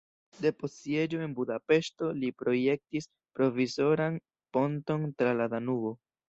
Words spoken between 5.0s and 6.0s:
tra la Danubo.